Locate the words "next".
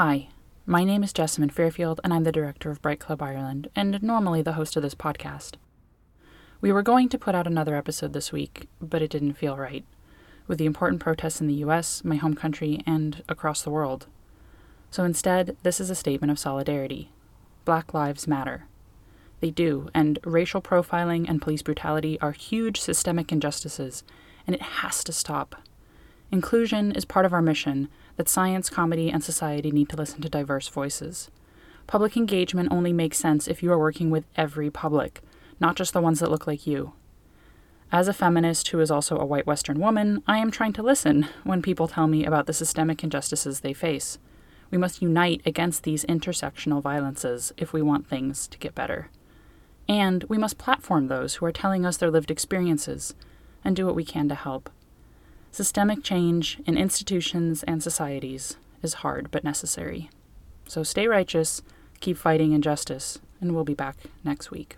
64.22-64.52